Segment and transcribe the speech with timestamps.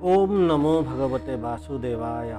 [0.00, 2.30] ଓମ୍ ନମୋ ଭଗବତେ ବାସୁଦେବାୟ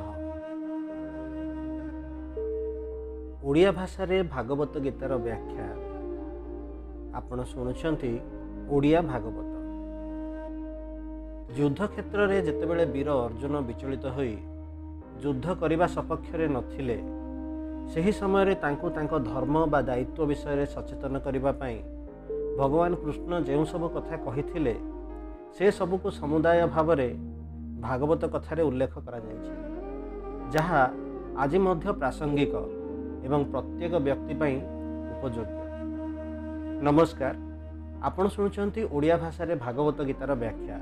[3.44, 5.68] ଓଡ଼ିଆ ଭାଷାରେ ଭାଗବତ ଗୀତାର ବ୍ୟାଖ୍ୟା
[7.14, 8.14] ଆପଣ ଶୁଣୁଛନ୍ତି
[8.70, 9.52] ଓଡ଼ିଆ ଭାଗବତ
[11.58, 14.36] ଯୁଦ୍ଧ କ୍ଷେତ୍ରରେ ଯେତେବେଳେ ବୀର ଅର୍ଜୁନ ବିଚଳିତ ହୋଇ
[15.24, 16.98] ଯୁଦ୍ଧ କରିବା ସପକ୍ଷରେ ନଥିଲେ
[17.92, 21.78] ସେହି ସମୟରେ ତାଙ୍କୁ ତାଙ୍କ ଧର୍ମ ବା ଦାୟିତ୍ୱ ବିଷୟରେ ସଚେତନ କରିବା ପାଇଁ
[22.58, 24.76] ଭଗବାନ କୃଷ୍ଣ ଯେଉଁ ସବୁ କଥା କହିଥିଲେ
[25.56, 27.10] ସେ ସବୁକୁ ସମୁଦାୟ ଭାବରେ
[27.86, 29.54] ଭାଗବତ କଥାରେ ଉଲ୍ଲେଖ କରାଯାଇଛି
[30.54, 30.82] ଯାହା
[31.44, 32.54] ଆଜି ମଧ୍ୟ ପ୍ରାସଙ୍ଗିକ
[33.26, 34.56] ଏବଂ ପ୍ରତ୍ୟେକ ବ୍ୟକ୍ତି ପାଇଁ
[35.14, 35.60] ଉପଯୋଗ୍ୟ।
[36.88, 37.36] ନମସ୍କାର
[38.08, 40.78] ଆପଣ ଶୁଣୁଛନ୍ତି ଓଡ଼ିଆ ଭାଷାରେ ଭାଗବତ ଗୀତାର ବ୍ୟାଖ୍ୟା।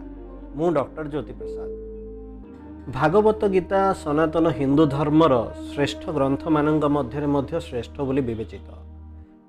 [0.57, 1.69] ମୁଁ ଡକ୍ଟର ଜ୍ୟୋତି ପ୍ରସାଦ।
[2.97, 5.33] ଭାଗବତ ଗୀତା ସନାତନ ହିନ୍ଦୁ ଧର୍ମର
[5.71, 8.69] ଶ୍ରେଷ୍ଠ ଗ୍ରନ୍ଥମାନଙ୍କ ମଧ୍ୟରେ ମଧ୍ୟ ଶ୍ରେଷ୍ଠ ବୋଲି ବିବେଚିତ।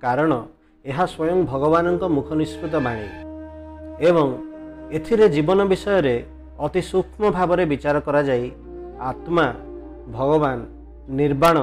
[0.02, 0.32] କାରଣ
[0.84, 3.08] ଏହା ସ୍ୱୟଂ ଭଗବାନଙ୍କ ମୁଖ ନିଃସୃତ ବାଣୀ
[4.08, 4.28] ଏବଂ
[4.96, 6.16] ଏଥିରେ ଜୀବନ ବିଷୟରେ
[6.64, 8.46] ଅତି ସୂକ୍ଷ୍ମ ଭାବରେ ବିଚାର କରାଯାଇ
[9.10, 9.46] ଆତ୍ମା
[10.16, 10.58] ଭଗବାନ
[11.18, 11.56] ନିର୍ବାଣ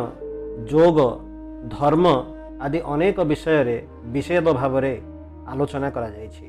[0.72, 0.98] ଯୋଗ
[1.76, 2.06] ଧର୍ମ
[2.66, 3.78] ଆଦି ଅନେକ ବିଷୟରେ
[4.14, 4.94] ବିଷେଦ ଭାବରେ
[5.52, 6.48] ଆଲୋଚନା କରାଯାଇଛି।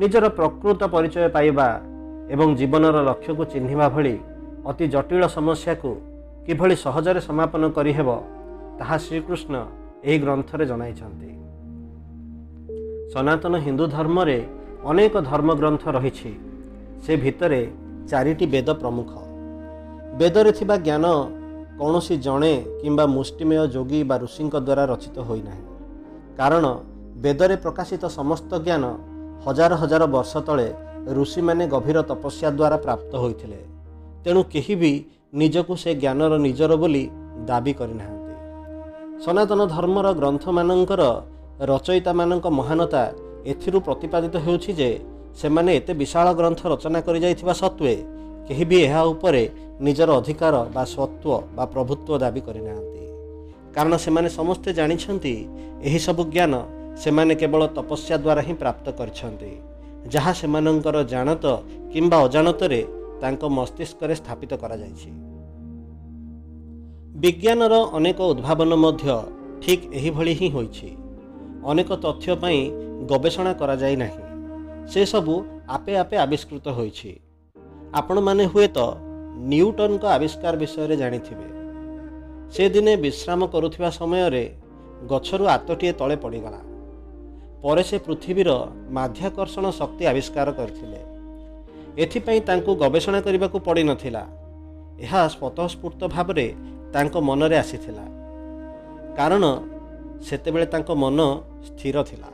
[0.00, 1.68] ନିଜର ପ୍ରକୃତ ପରିଚୟ ପାଇବା
[2.34, 4.14] ଏବଂ ଜୀବନର ଲକ୍ଷ୍ୟକୁ ଚିହ୍ନିବା ଭଳି
[4.70, 5.90] ଅତି ଜଟିଳ ସମସ୍ୟାକୁ
[6.46, 8.08] କିଭଳି ସହଜରେ ସମାପନ କରିହେବ
[8.78, 9.54] ତାହା ଶ୍ରୀକୃଷ୍ଣ
[10.08, 11.30] ଏହି ଗ୍ରନ୍ଥରେ ଜଣାଇଛନ୍ତି।
[13.12, 14.38] ସନାତନ ହିନ୍ଦୁ ଧର୍ମରେ
[14.90, 16.32] ଅନେକ ଧର୍ମଗ୍ରନ୍ଥ ରହିଛି।
[17.06, 17.60] ସେ ଭିତରେ
[18.10, 19.10] ଚାରିଟି ବେଦ ପ୍ରମୁଖ।
[20.18, 21.04] ବେଦରେ ଥିବା ଜ୍ଞାନ
[21.78, 25.64] କୌଣସି ଜଣେ କିମ୍ବା ମୁଷ୍ଟିମେୟ ଯୋଗୀ ବା ଋଷିଙ୍କ ଦ୍ୱାରା ରଚିତ ହୋଇନାହିଁ।
[26.38, 26.64] କାରଣ
[27.16, 28.84] ବେଦରେ ପ୍ରକାଶିତ ସମସ୍ତ ଜ୍ଞାନ
[29.46, 30.68] ହଜାର ହଜାର ବର୍ଷ ତଳେ
[31.18, 33.60] ଋଷିମାନେ ଗଭୀର ତପସ୍ୟା ଦ୍ୱାରା ପ୍ରାପ୍ତ ହୋଇଥିଲେ।
[34.24, 34.92] ତେଣୁ କେହି ବି
[35.34, 37.04] ନିଜକୁ ସେ ଜ୍ଞାନର ନିଜର ବୋଲି
[37.46, 38.32] ଦାବି କରିନାହାନ୍ତି।
[39.24, 41.02] ସନାତନ ଧର୍ମର ଗ୍ରନ୍ଥମାନଙ୍କର
[41.70, 43.02] ରଚୟିତାମାନଙ୍କ ମହାନତା
[43.52, 44.90] ଏଥିରୁ ପ୍ରତିପାଦିତ ହେଉଛି ଯେ
[45.40, 47.94] ସେମାନେ ଏତେ ବିଶାଳ ଗ୍ରନ୍ଥ ରଚନା କରିଯାଇଥିବା ସତ୍ତ୍ୱେ
[48.46, 49.42] କେହି ବି ଏହା ଉପରେ
[49.86, 53.02] ନିଜର ଅଧିକାର ବା ସତ୍ତ୍ୱ ବା ପ୍ରଭୁତ୍ୱ ଦାବି କରିନାହାନ୍ତି।
[53.74, 55.34] କାରଣ ସେମାନେ ସମସ୍ତେ ଜାଣିଛନ୍ତି
[55.88, 56.52] ଏହିସବୁ ଜ୍ଞାନ
[57.02, 59.52] ସେମାନେ କେବଳ ତପସ୍ୟା ଦ୍ୱାରା ହିଁ ପ୍ରାପ୍ତ କରିଛନ୍ତି।
[60.14, 61.44] ଯାହା ସେମାନଙ୍କର ଜାଣତ
[61.92, 62.80] କିମ୍ବା ଅଜାଣତରେ
[63.22, 65.10] ତାଙ୍କ ମସ୍ତିଷ୍କରେ ସ୍ଥାପିତ କରାଯାଇଛି।
[67.22, 69.06] ବିଜ୍ଞାନର ଅନେକ ଉଦ୍ଭାବନ ମଧ୍ୟ
[69.62, 70.88] ଠିକ୍ ଏହିଭଳି ହିଁ ହୋଇଛି।
[71.70, 72.60] ଅନେକ ତଥ୍ୟ ପାଇଁ
[73.10, 74.21] ଗବେଷଣା କରାଯାଇ ନାହିଁ।
[74.88, 77.20] ସେସବୁ ଆପେ ଆପେ ଆବିଷ୍କୃତ ହୋଇଛି।
[77.94, 78.78] ଆପଣମାନେ ହୁଏତ
[79.38, 81.46] ନ୍ୟୁଟନଙ୍କ ଆବିଷ୍କାର ବିଷୟରେ ଜାଣିଥିବେ।
[82.52, 84.54] ସେ ଦିନେ ବିଶ୍ରାମ କରୁଥିବା ସମୟରେ
[85.08, 86.60] ଗଛରୁ ଆତଟିଏ ତଳେ ପଡ଼ିଗଲା।
[87.62, 88.50] ପରେ ସେ ପୃଥିବୀର
[88.90, 91.00] ମାଧ୍ୟାକର୍ଷଣ ଶକ୍ତି ଆବିଷ୍କାର କରିଥିଲେ।
[91.98, 94.22] ଏଥିପାଇଁ ତାଙ୍କୁ ଗବେଷଣା କରିବାକୁ ପଡ଼ିନଥିଲା।
[95.00, 96.54] ଏହା ସ୍ୱତଃସ୍ଫୂର୍ତ୍ତ ଭାବରେ
[96.92, 98.04] ତାଙ୍କ ମନରେ ଆସିଥିଲା।
[99.16, 99.44] କାରଣ
[100.22, 102.30] ସେତେବେଳେ ତାଙ୍କ ମନ ସ୍ଥିର ଥିଲା।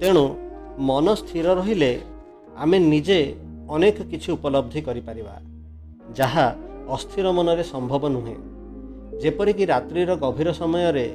[0.00, 0.49] ତେଣୁ
[0.88, 1.92] ମନ ସ୍ଥିର ରହିଲେ
[2.62, 3.20] ଆମେ ନିଜେ
[3.74, 5.34] ଅନେକ କିଛି ଉପଲବ୍ଧି କରିପାରିବା
[6.18, 6.46] ଯାହା
[6.96, 8.36] ଅସ୍ଥିର ମନରେ ସମ୍ଭବ ନୁହେଁ
[9.22, 11.06] ଯେପରିକି ରାତ୍ରିର ଗଭୀର ସମୟରେ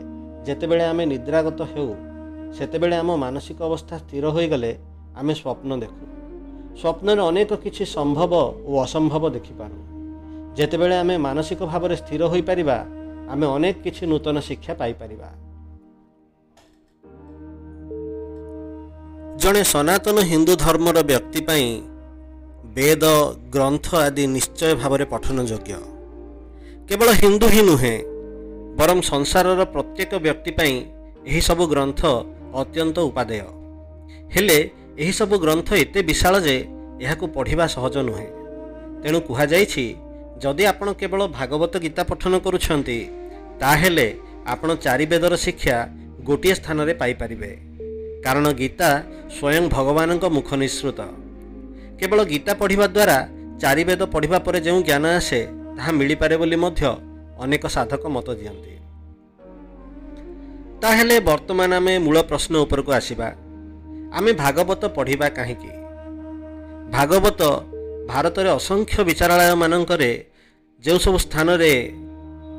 [0.47, 1.89] ଯେତେବେଳେ ଆମେ ନିଦ୍ରାଗତ ହେଉ
[2.57, 4.71] ସେତେବେଳେ ଆମ ମାନସିକ ଅବସ୍ଥା ସ୍ଥିର ହୋଇଗଲେ
[5.19, 6.03] ଆମେ ସ୍ୱପ୍ନ ଦେଖୁ।
[6.79, 8.33] ସ୍ୱପ୍ନରେ ଅନେକ କିଛି ସମ୍ଭବ
[8.69, 9.77] ଓ ଅସମ୍ଭବ ଦେଖିପାରୁ।
[10.57, 12.77] ଯେତେବେଳେ ଆମେ ମାନସିକ ଭାବରେ ସ୍ଥିର ହୋଇପାରିବା
[13.33, 15.29] ଆମେ ଅନେକ କିଛି ନୂତନ ଶିକ୍ଷା ପାଇପାରିବା।
[19.45, 21.65] ଜଣେ ସନାତନ ହିନ୍ଦୁ ଧର୍ମର ବ୍ୟକ୍ତି ପାଇଁ
[22.77, 23.03] ବେଦ
[23.55, 25.75] ଗ୍ରନ୍ଥ ଆଦି ନିଶ୍ଚୟ ଭାବରେ ପଠନଯୋଗ୍ୟ।
[26.87, 27.93] କେବଳ ହିନ୍ଦୁ ହିଁ ନୁହେଁ
[28.79, 30.73] ବରଂ ସଂସାରର ପ୍ରତ୍ୟେକ ବ୍ୟକ୍ତି ପାଇଁ
[31.29, 32.01] ଏହିସବୁ ଗ୍ରନ୍ଥ
[32.61, 33.47] ଅତ୍ୟନ୍ତ ଉପାଦେୟ।
[34.33, 34.57] ହେଲେ
[35.03, 36.55] ଏହିସବୁ ଗ୍ରନ୍ଥ ଏତେ ବିଶାଳ ଯେ
[37.03, 38.29] ଏହାକୁ ପଢ଼ିବା ସହଜ ନୁହେଁ।
[39.01, 39.85] ତେଣୁ କୁହାଯାଇଛି
[40.43, 42.99] ଯଦି ଆପଣ କେବଳ ଭାଗବତ ଗୀତା ପଠନ କରୁଛନ୍ତି
[43.61, 44.07] ତାହେଲେ
[44.53, 45.77] ଆପଣ ଚାରି ବେଦର ଶିକ୍ଷା
[46.27, 47.51] ଗୋଟିଏ ସ୍ଥାନରେ ପାଇପାରିବେ।
[48.25, 48.89] କାରଣ ଗୀତା
[49.35, 50.99] ସ୍ୱୟଂ ଭଗବାନଙ୍କ ମୁଖ ନିଃସୃତ
[51.99, 53.17] କେବଳ ଗୀତା ପଢ଼ିବା ଦ୍ୱାରା
[53.61, 55.39] ଚାରି ବେଦ ପଢ଼ିବା ପରେ ଯେଉଁ ଜ୍ଞାନ ଆସେ
[55.77, 56.81] ତାହା ମିଳିପାରେ ବୋଲି ମଧ୍ୟ
[57.43, 58.73] ଅନେକ ସାଧକ ମତ ଦିଅନ୍ତି।
[60.81, 63.29] ତାହେଲେ ବର୍ତ୍ତମାନ ଆମେ ମୂଳ ପ୍ରଶ୍ନ ଉପରକୁ ଆସିବା।
[64.17, 65.71] ଆମେ ଭାଗବତ ପଢ଼ିବା କାହିଁକି?
[66.95, 67.41] ଭାଗବତ
[68.11, 70.11] ଭାରତରେ ଅସଂଖ୍ୟ ବିଚାରାଳୟମାନଙ୍କରେ
[70.83, 71.73] ଯେଉଁ ସବୁ ସ୍ଥାନରେ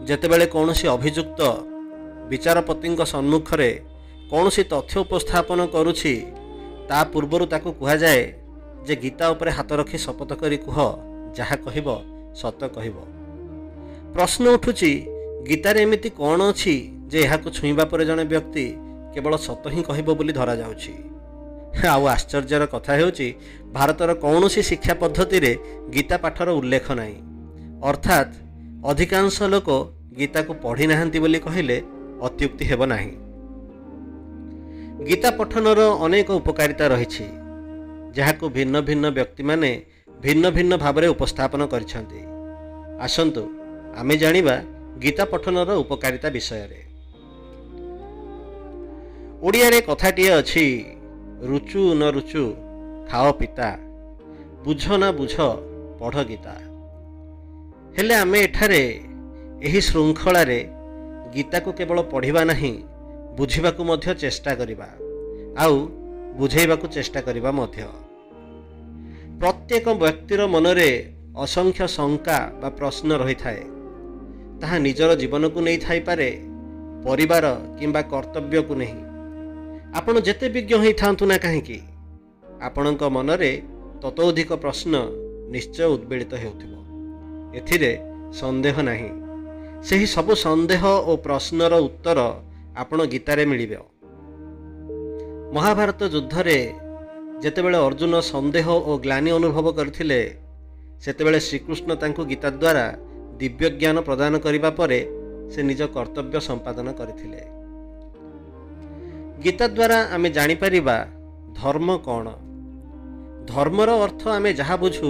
[0.09, 1.41] ଯେତେବେଳେ କୌଣସି ଅଭିଯୁକ୍ତ
[2.31, 3.71] ବିଚାରପତିଙ୍କ ସମ୍ମୁଖରେ
[4.31, 6.15] କୌଣସି ତଥ୍ୟ ଉପସ୍ଥାପନ କରୁଛି
[6.89, 8.23] ତା ପୂର୍ବରୁ ତାକୁ କୁହାଯାଏ
[8.87, 10.77] ଯେ ଗୀତା ଉପରେ ହାତ ରଖି ଶପଥ କରି କୁହ
[11.37, 11.89] ଯାହା କହିବ
[12.41, 12.97] ସତ କହିବ।
[14.15, 14.91] ପ୍ରଶ୍ନ ଉଠୁଛି
[15.49, 16.75] ଗୀତାରେ ଏମିତି କ'ଣ ଅଛି
[17.11, 18.65] ଯେ ଏହାକୁ ଛୁଇଁବା ପରେ ଜଣେ ବ୍ୟକ୍ତି
[19.15, 20.95] କେବଳ ସତ ହିଁ କହିବ ବୋଲି ଧରାଯାଉଛି?
[21.95, 23.29] ଆଉ ଆଶ୍ଚର୍ଯ୍ୟର କଥା ହେଉଛି
[23.77, 25.53] ଭାରତର କୌଣସି ଶିକ୍ଷା ପଦ୍ଧତିରେ
[25.95, 27.19] ଗୀତା ପାଠର ଉଲ୍ଲେଖ ନାହିଁ।
[27.91, 28.33] ଅର୍ଥାତ୍
[28.91, 29.69] ଅଧିକାଂଶ ଲୋକ
[30.19, 31.77] ଗୀତାକୁ ପଢ଼ି ନାହାନ୍ତି ବୋଲି କହିଲେ
[32.27, 33.13] ଅତ୍ୟୁକ୍ତି ହେବ ନାହିଁ।
[35.09, 37.27] ଗୀତା ପଠନର ଅନେକ ଉପକାରିତା ରହିଛି
[38.17, 39.71] ଯାହାକୁ ଭିନ୍ନ ଭିନ୍ନ ବ୍ୟକ୍ତିମାନେ
[40.25, 42.21] ଭିନ୍ନ ଭିନ୍ନ ଭାବରେ ଉପସ୍ଥାପନ କରିଛନ୍ତି।
[43.07, 43.43] ଆସନ୍ତୁ
[44.01, 44.55] ଆମେ ଜାଣିବା
[45.03, 46.81] ଗୀତା ପଠନର ଉପକାରିତା ବିଷୟରେ।
[49.47, 50.65] ଓଡ଼ିଆରେ କଥାଟିଏ ଅଛି
[51.51, 52.45] ରୁଚୁ ନ ରୁଚୁ
[53.11, 53.71] ଖାଅ ପିତା
[54.65, 55.35] ବୁଝ ନା ବୁଝ
[56.01, 56.55] ପଢ଼ ଗୀତା।
[57.97, 58.83] ହେଲେ ଆମେ ଏଠାରେ
[59.67, 60.61] ଏହି ଶୃଙ୍ଖଳାରେ
[61.35, 62.75] ଗୀତାକୁ କେବଳ ପଢ଼ିବା ନାହିଁ
[63.37, 64.89] ବୁଝିବାକୁ ମଧ୍ୟ ଚେଷ୍ଟା କରିବା।
[65.59, 65.77] ଆଉ
[66.37, 67.83] ବୁଝେଇବାକୁ ଚେଷ୍ଟା କରିବା ମଧ୍ୟ।
[69.41, 73.63] ପ୍ରତ୍ୟେକ ବ୍ୟକ୍ତିର ମନରେ ଅସଂଖ୍ୟ ଶଙ୍କା ବା ପ୍ରଶ୍ନ ରହିଥାଏ।
[74.61, 76.29] ତାହା ନିଜର ଜୀବନକୁ ନେଇ ଥାଇପାରେ
[77.05, 77.45] ପରିବାର
[77.79, 78.97] କିମ୍ବା କର୍ତ୍ତବ୍ୟକୁ ନେଇ।
[79.95, 81.81] ଆପଣ ଯେତେ ବିଜ୍ଞ ହୋଇଥାନ୍ତୁ ନା କାହିଁକି
[82.63, 83.63] ଆପଣଙ୍କ ମନରେ
[84.03, 84.93] ତତୋଧିକ ପ୍ରଶ୍ନ
[85.51, 86.73] ନିଶ୍ଚୟ ଉଦ୍ବେଳିତ ହେଉଥିବ।
[87.55, 87.93] ଏଥିରେ
[88.33, 89.11] ସନ୍ଦେହ ନାହିଁ।
[89.83, 92.19] ସେହି ସବୁ ସନ୍ଦେହ ଓ ପ୍ରଶ୍ନର ଉତ୍ତର
[92.83, 93.73] ଆପଣ ଗୀତାରେ ମିଳିବ।
[95.55, 96.59] ମହାଭାରତ ଯୁଦ୍ଧରେ
[97.43, 100.21] ଯେତେବେଳେ ଅର୍ଜୁନ ସନ୍ଦେହ ଓ ଗ୍ଲାନି ଅନୁଭବ କରିଥିଲେ
[101.05, 102.85] ସେତେବେଳେ ଶ୍ରୀକୃଷ୍ଣ ତାଙ୍କୁ ଗୀତା ଦ୍ୱାରା
[103.41, 105.01] ଦିବ୍ୟ ଜ୍ଞାନ ପ୍ରଦାନ କରିବା ପରେ
[105.53, 107.41] ସେ ନିଜ କର୍ତ୍ତବ୍ୟ ସମ୍ପାଦନ କରିଥିଲେ।
[109.45, 110.97] ଗୀତା ଦ୍ୱାରା ଆମେ ଜାଣିପାରିବା
[111.61, 112.27] ଧର୍ମ କ'ଣ।
[113.53, 115.09] ଧର୍ମର ଅର୍ଥ ଆମେ ଯାହା ବୁଝୁ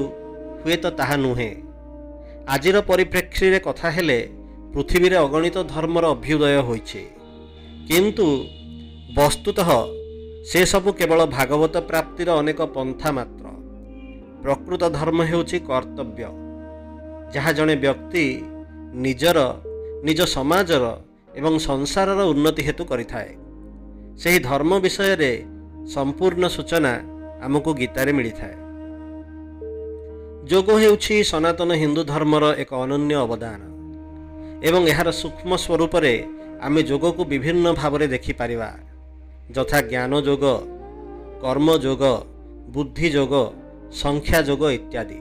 [0.63, 1.53] ହୁଏତ ତାହା ନୁହେଁ।
[2.55, 4.19] ଆଜିର ପରିପ୍ରେକ୍ଷୀରେ କଥା ହେଲେ
[4.75, 7.03] ପୃଥିବୀରେ ଅଗଣିତ ଧର୍ମର ଅଭ୍ୟୁଦୟ ହୋଇଛି।
[7.89, 8.27] କିନ୍ତୁ
[9.17, 9.69] ବସ୍ତୁତଃ
[10.51, 13.45] ସେସବୁ କେବଳ ଭାଗବତ ପ୍ରାପ୍ତିର ଅନେକ ପନ୍ଥା ମାତ୍ର
[14.43, 16.29] ପ୍ରକୃତ ଧର୍ମ ହେଉଛି କର୍ତ୍ତବ୍ୟ
[17.35, 18.25] ଯାହା ଜଣେ ବ୍ୟକ୍ତି
[19.05, 19.39] ନିଜର
[20.07, 20.85] ନିଜ ସମାଜର
[21.39, 23.31] ଏବଂ ସଂସାରର ଉନ୍ନତି ହେତୁ କରିଥାଏ
[24.21, 25.33] ସେହି ଧର୍ମ ବିଷୟରେ
[25.95, 26.93] ସମ୍ପୂର୍ଣ୍ଣ ସୂଚନା
[27.47, 28.57] ଆମକୁ ଗୀତାରେ ମିଳିଥାଏ
[30.51, 33.61] ଯୋଗ ହେଉଛି ସନାତନ ହିନ୍ଦୁ ଧର୍ମର ଏକ ଅନନ୍ୟ ଅବଦାନ
[34.69, 36.15] ଏବଂ ଏହାର ସୂକ୍ଷ୍ମ ସ୍ୱରୂପରେ
[36.63, 38.79] ଆମେ ଯୋଗକୁ ବିଭିନ୍ନ ଭାବରେ ଦେଖିପାରିବା।
[39.57, 40.45] ଯଥା ଜ୍ଞାନ ଯୋଗ
[41.43, 42.03] କର୍ମ ଯୋଗ
[42.69, 43.53] ବୁଦ୍ଧି ଯୋଗ
[43.93, 45.21] ସଂଖ୍ୟା ଯୋଗ ଇତ୍ୟାଦି।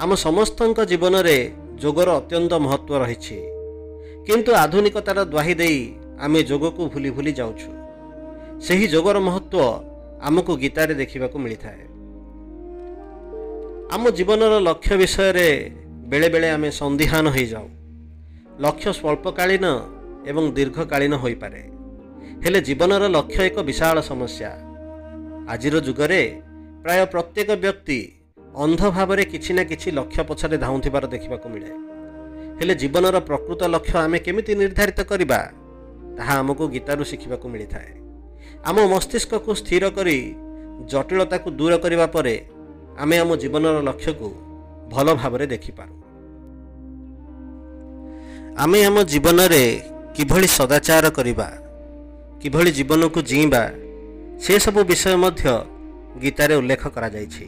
[0.00, 1.52] ଆମ ସମସ୍ତଙ୍କ ଜୀବନରେ
[1.82, 3.38] ଯୋଗର ଅତ୍ୟନ୍ତ ମହତ୍ଵ ରହିଛି।
[4.26, 7.70] କିନ୍ତୁ ଆଧୁନିକତାର ଦ୍ୱାହି ଦେଇ ଆମେ ଯୋଗକୁ ଭୁଲି ଭୁଲି ଯାଉଛୁ।
[8.60, 9.54] ସେହି ଯୋଗର ମହତ୍ଵ
[10.22, 11.82] ଆମକୁ ଗୀତାରେ ଦେଖିବାକୁ ମିଳିଥାଏ।
[13.94, 15.72] ଆମ ଜୀବନର ଲକ୍ଷ୍ୟ ବିଷୟରେ
[16.08, 17.68] ବେଳେବେଳେ ଆମେ ସନ୍ଦିହାନ ହୋଇଯାଉ।
[18.60, 21.62] ଲକ୍ଷ୍ୟ ସ୍ୱଳ୍ପକାଳୀନ ଏବଂ ଦୀର୍ଘକାଳୀନ ହୋଇପାରେ।
[22.44, 24.50] ହେଲେ ଜୀବନର ଲକ୍ଷ୍ୟ ଏକ ବିଶାଳ ସମସ୍ୟା।
[25.52, 26.22] ଆଜିର ଯୁଗରେ
[26.82, 28.00] ପ୍ରାୟ ପ୍ରତ୍ୟେକ ବ୍ୟକ୍ତି
[28.54, 31.70] ଅନ୍ଧ ଭାବରେ କିଛି ନା କିଛି ଲକ୍ଷ୍ୟ ପଛରେ ଧାଉଁଥିବାର ଦେଖିବାକୁ ମିଳେ।
[32.58, 35.40] ହେଲେ ଜୀବନର ପ୍ରକୃତ ଲକ୍ଷ୍ୟ ଆମେ କେମିତି ନିର୍ଦ୍ଧାରିତ କରିବା
[36.18, 37.90] ତାହା ଆମକୁ ଗୀତାରୁ ଶିଖିବାକୁ ମିଳିଥାଏ।
[38.64, 40.18] ଆମ ମସ୍ତିଷ୍କକୁ ସ୍ଥିର କରି
[40.90, 42.34] ଜଟିଳତାକୁ ଦୂର କରିବା ପରେ
[42.98, 44.28] ଆମେ ଆମ ଜୀବନର ଲକ୍ଷ୍ୟକୁ
[44.90, 45.94] ଭଲ ଭାବରେ ଦେଖିପାରୁ।
[48.58, 49.64] ଆମେ ଆମ ଜୀବନରେ
[50.18, 51.48] କିଭଳି ସଦାଚାର କରିବା
[52.42, 53.60] କିଭଳି ଜୀବନକୁ ଜିଇଁବା
[54.44, 55.44] ସେସବୁ ବିଷୟ ମଧ୍ୟ
[56.22, 57.46] ଗୀତାରେ ଉଲ୍ଲେଖ କରାଯାଇଛି।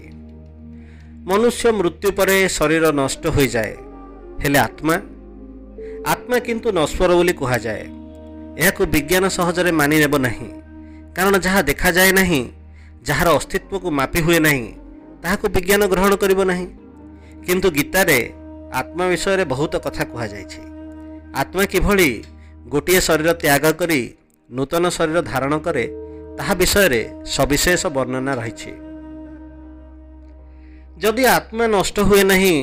[1.29, 3.75] ମନୁଷ୍ୟ ମୃତ୍ୟୁ ପରେ ଶରୀର ନଷ୍ଟ ହୋଇଯାଏ
[4.43, 4.97] ହେଲେ ଆତ୍ମା?
[6.13, 7.85] ଆତ୍ମା କିନ୍ତୁ ନଶ୍ୱର ବୋଲି କୁହାଯାଏ।
[8.61, 10.49] ଏହାକୁ ବିଜ୍ଞାନ ସହଜରେ ମାନି ନେବ ନାହିଁ
[11.17, 12.43] କାରଣ ଯାହା ଦେଖାଯାଏ ନାହିଁ
[13.07, 14.67] ଯାହାର ଅସ୍ତିତ୍ୱକୁ ମାପି ହୁଏ ନାହିଁ
[15.23, 16.69] ତାହାକୁ ବିଜ୍ଞାନ ଗ୍ରହଣ କରିବ ନାହିଁ।
[17.47, 18.19] କିନ୍ତୁ ଗୀତାରେ
[18.81, 20.61] ଆତ୍ମା ବିଷୟରେ ବହୁତ କଥା କୁହାଯାଇଛି।
[21.41, 22.11] ଆତ୍ମା କିଭଳି
[22.69, 24.01] ଗୋଟିଏ ଶରୀର ତ୍ୟାଗ କରି
[24.51, 25.85] ନୂତନ ଶରୀର ଧାରଣ କରେ
[26.39, 28.73] ତାହା ବିଷୟରେ ସବିଶେଷ ବର୍ଣ୍ଣନା ରହିଛି।
[31.03, 32.57] ଯଦି ଆତ୍ମା ନଷ୍ଟ ହୁଏ ନାହିଁ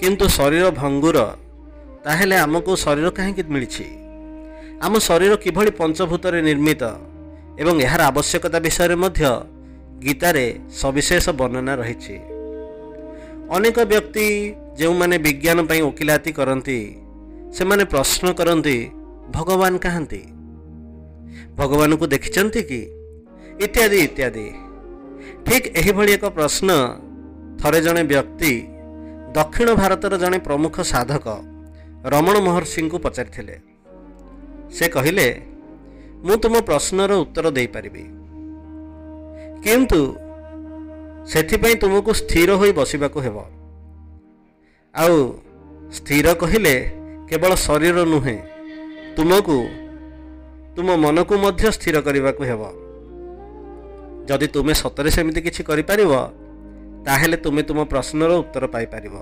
[0.00, 1.18] କିନ୍ତୁ ଶରୀର ଭଙ୍ଗୁର
[2.04, 3.86] ତାହେଲେ ଆମକୁ ଶରୀର କାହିଁକି ମିଳିଛି?
[4.82, 6.82] ଆମ ଶରୀର କିଭଳି ପଞ୍ଚଭୂତରେ ନିର୍ମିତ
[7.60, 9.22] ଏବଂ ଏହାର ଆବଶ୍ୟକତା ବିଷୟରେ ମଧ୍ୟ
[10.04, 10.46] ଗୀତାରେ
[10.80, 12.16] ସବିଶେଷ ବର୍ଣ୍ଣନା ରହିଛି।
[13.56, 14.26] ଅନେକ ବ୍ୟକ୍ତି
[14.78, 16.80] ଯେଉଁମାନେ ବିଜ୍ଞାନ ପାଇଁ ଓକିଲାତି କରନ୍ତି
[17.56, 18.78] ସେମାନେ ପ୍ରଶ୍ନ କରନ୍ତି
[19.30, 20.22] ଭଗବାନ କାହାନ୍ତି?
[21.56, 22.80] ଭଗବାନଙ୍କୁ ଦେଖିଛନ୍ତି କି?
[23.64, 24.52] ଇତ୍ୟାଦି ଇତ୍ୟାଦି।
[25.44, 26.68] ଠିକ୍ ଏହିଭଳି ଏକ ପ୍ରଶ୍ନ
[27.60, 28.68] ଥରେ ଜଣେ ବ୍ୟକ୍ତି
[29.32, 31.26] ଦକ୍ଷିଣ ଭାରତର ଜଣେ ପ୍ରମୁଖ ସାଧକ
[32.04, 33.56] ରମଣ ମହର୍ଷିଙ୍କୁ ପଚାରିଥିଲେ।
[34.72, 35.42] ସେ କହିଲେ
[36.24, 38.04] ମୁଁ ତୁମ ପ୍ରଶ୍ନର ଉତ୍ତର ଦେଇପାରିବି।
[39.62, 40.16] କିନ୍ତୁ
[41.26, 43.36] ସେଥିପାଇଁ ତୁମକୁ ସ୍ଥିର ହୋଇ ବସିବାକୁ ହେବ।
[44.94, 45.40] ଆଉ
[45.92, 46.74] ସ୍ଥିର କହିଲେ
[47.28, 48.38] କେବଳ ଶରୀର ନୁହେଁ
[49.16, 49.58] ତୁମକୁ
[50.76, 52.62] ତୁମ ମନକୁ ମଧ୍ୟ ସ୍ଥିର କରିବାକୁ ହେବ।
[54.28, 56.12] ଯଦି ତୁମେ ସତରେ ସେମିତି କିଛି କରିପାରିବ
[57.06, 59.14] ତାହେଲେ ତୁମେ ତୁମ ପ୍ରଶ୍ନର ଉତ୍ତର ପାଇପାରିବ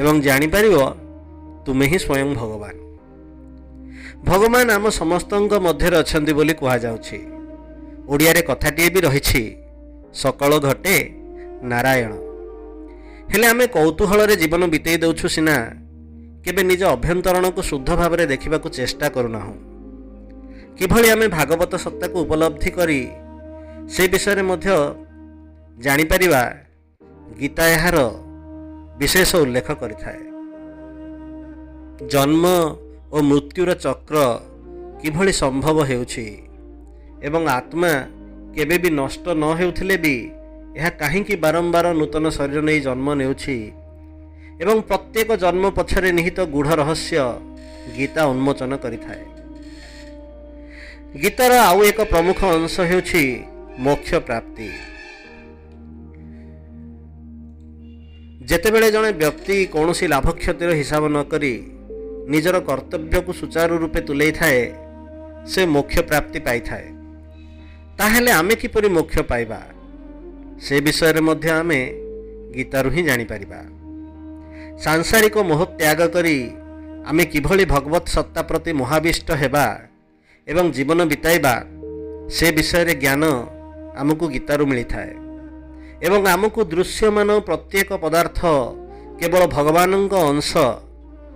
[0.00, 0.76] ଏବଂ ଜାଣିପାରିବ
[1.66, 2.74] ତୁମେ ହିଁ ସ୍ୱୟଂ ଭଗବାନ।
[4.28, 7.18] ଭଗବାନ ଆମ ସମସ୍ତଙ୍କ ମଧ୍ୟରେ ଅଛନ୍ତି ବୋଲି କୁହାଯାଉଛି।
[8.12, 9.42] ଓଡ଼ିଆରେ କଥାଟିଏ ବି ରହିଛି
[10.20, 10.96] ସକଳ ଘଟେ
[11.70, 12.12] ନାରାୟଣ।
[13.30, 15.56] ହେଲେ ଆମେ କୌତୁହଳରେ ଜୀବନ ବିତେଇ ଦେଉଛୁ ସିନା
[16.44, 19.56] କେବେ ନିଜ ଅଭ୍ୟନ୍ତରଣକୁ ଶୁଦ୍ଧ ଭାବରେ ଦେଖିବାକୁ ଚେଷ୍ଟା କରୁନାହୁଁ।
[20.78, 23.00] କିଭଳି ଆମେ ଭାଗବତ ସତ୍ତାକୁ ଉପଲବ୍ଧି କରି
[23.94, 24.68] ସେ ବିଷୟରେ ମଧ୍ୟ
[25.84, 26.42] ଜାଣିପାରିବା
[27.40, 27.96] ଗୀତା ଏହାର
[29.00, 30.20] ବିଶେଷ ଉଲ୍ଲେଖ କରିଥାଏ।
[32.12, 32.44] ଜନ୍ମ
[33.14, 34.16] ଓ ମୃତ୍ୟୁର ଚକ୍ର
[35.00, 36.26] କିଭଳି ସମ୍ଭବ ହେଉଛି
[37.26, 37.92] ଏବଂ ଆତ୍ମା
[38.54, 40.16] କେବେ ବି ନଷ୍ଟ ନ ହେଉଥିଲେ ବି
[40.78, 43.56] ଏହା କାହିଁକି ବାରମ୍ବାର ନୂତନ ଶରୀର ନେଇ ଜନ୍ମ ନେଉଛି
[44.62, 47.18] ଏବଂ ପ୍ରତ୍ୟେକ ଜନ୍ମ ପଛରେ ନିହିତ ଗୂଢ଼ ରହସ୍ୟ
[47.96, 49.24] ଗୀତା ଉନ୍ମୋଚନ କରିଥାଏ
[51.22, 53.24] ଗୀତାର ଆଉ ଏକ ପ୍ରମୁଖ ଅଂଶ ହେଉଛି
[53.84, 54.68] ମୋକ୍ଷ ପ୍ରାପ୍ତି
[58.50, 61.54] ଯେତେବେଳେ ଜଣେ ବ୍ୟକ୍ତି କୌଣସି ଲାଭ କ୍ଷତିର ହିସାବ ନ କରି
[62.32, 64.60] ନିଜର କର୍ତ୍ତବ୍ୟକୁ ସୁଚାରୁ ରୂପେ ତୁଲେଇଥାଏ
[65.52, 66.86] ସେ ମୋକ୍ଷ ପ୍ରାପ୍ତି ପାଇଥାଏ।
[67.98, 69.60] ତାହେଲେ ଆମେ କିପରି ମୋକ୍ଷ ପାଇବା?
[70.64, 71.80] ସେ ବିଷୟରେ ମଧ୍ୟ ଆମେ
[72.56, 73.60] ଗୀତାରୁ ହିଁ ଜାଣିପାରିବା।
[74.82, 76.38] ସାଂସାରିକ ମୋହ ତ୍ୟାଗ କରି
[77.08, 79.66] ଆମେ କିଭଳି ଭଗବତ ସତ୍ତା ପ୍ରତି ମହାବିଷ୍ଟ ହେବା
[80.46, 81.54] ଏବଂ ଜୀବନ ବିତାଇବା
[82.36, 83.22] ସେ ବିଷୟରେ ଜ୍ଞାନ
[84.00, 85.12] ଆମକୁ ଗୀତାରୁ ମିଳିଥାଏ।
[86.06, 88.40] ଏବଂ ଆମକୁ ଦୃଶ୍ୟମାନ ପ୍ରତ୍ୟେକ ପଦାର୍ଥ
[89.20, 90.50] କେବଳ ଭଗବାନଙ୍କ ଅଂଶ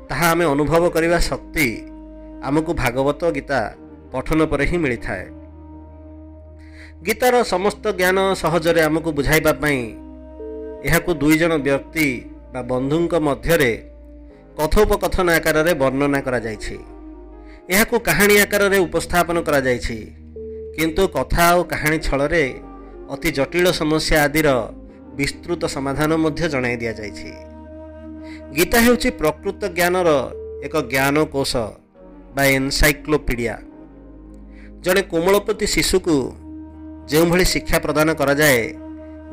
[0.09, 1.69] ତାହା ଆମେ ଅନୁଭବ କରିବା ଶକ୍ତି
[2.49, 3.61] ଆମକୁ ଭାଗବତ ଗୀତା
[4.13, 5.25] ପଠନ ପରେ ହିଁ ମିଳିଥାଏ।
[7.07, 9.81] ଗୀତାର ସମସ୍ତ ଜ୍ଞାନ ସହଜରେ ଆମକୁ ବୁଝାଇବା ପାଇଁ
[10.87, 12.09] ଏହାକୁ ଦୁଇ ଜଣ ବ୍ୟକ୍ତି
[12.53, 13.73] ବା ବନ୍ଧୁଙ୍କ ମଧ୍ୟରେ
[14.59, 16.77] କଥୋପକଥନ ଆକାରରେ ବର୍ଣ୍ଣନା କରାଯାଇଛି।
[17.71, 19.99] ଏହାକୁ କାହାଣୀ ଆକାରରେ ଉପସ୍ଥାପନ କରାଯାଇଛି।
[20.77, 22.45] କିନ୍ତୁ କଥା ଆଉ କାହାଣୀ ଛଳରେ
[23.13, 24.49] ଅତି ଜଟିଳ ସମସ୍ୟା ଆଦିର
[25.19, 27.31] ବିସ୍ତୃତ ସମାଧାନ ମଧ୍ୟ ଜଣାଇ ଦିଆଯାଇଛି।
[28.57, 30.09] ଗୀତା ହେଉଛି ପ୍ରକୃତ ଜ୍ଞାନର
[30.67, 31.53] ଏକ ଜ୍ଞାନକୋଷ
[32.35, 33.57] ବା ଏନସାଇକ୍ଲୋପିଡ଼ିଆ।
[34.85, 36.17] ଜଣେ କୋମଳପତି ଶିଶୁକୁ
[37.11, 38.61] ଯେଉଁଭଳି ଶିକ୍ଷା ପ୍ରଦାନ କରାଯାଏ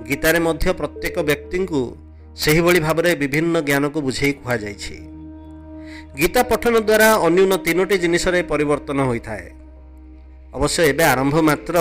[0.08, 1.82] ଗୀତାରେ ମଧ୍ୟ ପ୍ରତ୍ୟେକ ବ୍ୟକ୍ତିଙ୍କୁ
[2.42, 4.96] ସେହିଭଳି ଭାବରେ ବିଭିନ୍ନ ଜ୍ଞାନକୁ ବୁଝେଇ କୁହାଯାଇଛି।
[6.20, 9.48] ଗୀତା ପଠନ ଦ୍ୱାରା ଅନ୍ୟୁନ ତିନୋଟି ଜିନିଷରେ ପରିବର୍ତ୍ତନ ହୋଇଥାଏ।
[10.56, 11.76] ଅବଶ୍ୟ ଏବେ ଆରମ୍ଭ ମାତ୍ର।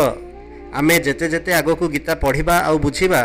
[0.78, 3.23] ଆମେ ଯେତେ ଯେତେ ଆଗକୁ ଗୀତା ପଢ଼ିବା ଆଉ ବୁଝିବା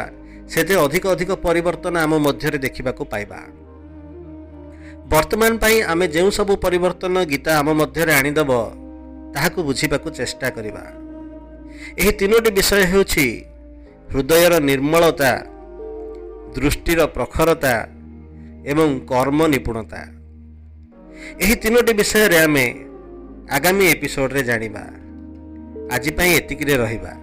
[0.50, 3.40] ସେତେ ଅଧିକ ଅଧିକ ପରିବର୍ତ୍ତନ ଆମ ମଧ୍ୟରେ ଦେଖିବାକୁ ପାଇବା।
[5.10, 8.52] ବର୍ତ୍ତମାନ ପାଇଁ ଆମେ ଯେଉଁ ସବୁ ପରିବର୍ତ୍ତନ ଗୀତା ଆମ ମଧ୍ୟରେ ଆଣିଦେବ
[9.34, 10.84] ତାହାକୁ ବୁଝିବାକୁ ଚେଷ୍ଟା କରିବା।
[12.00, 13.28] ଏହି ତିନୋଟି ବିଷୟ ହେଉଛି
[14.10, 15.32] ହୃଦୟର ନିର୍ମଳତା
[16.56, 17.76] ଦୃଷ୍ଟିର ପ୍ରଖରତା
[18.72, 20.02] ଏବଂ କର୍ମ ନିପୁଣତା।
[21.44, 22.66] ଏହି ତିନୋଟି ବିଷୟରେ ଆମେ
[23.58, 24.84] ଆଗାମୀ ଏପିସୋଡ଼ରେ ଜାଣିବା।
[25.94, 27.14] ଆଜି ପାଇଁ ଏତିକିରେ ରହିବା।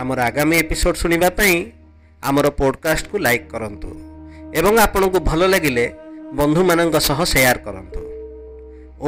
[0.00, 1.56] ଆମର ଆଗାମୀ ଏପିସୋଡ଼ ଶୁଣିବା ପାଇଁ
[2.22, 3.90] ଆମର ପୋଡ଼କାଷ୍ଟକୁ ଲାଇକ୍ କରନ୍ତୁ
[4.58, 5.86] ଏବଂ ଆପଣଙ୍କୁ ଭଲ ଲାଗିଲେ
[6.38, 8.00] ବନ୍ଧୁମାନଙ୍କ ସହ ସେୟାର କରନ୍ତୁ।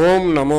[0.02, 0.57] ଓମ୍ ନମୋ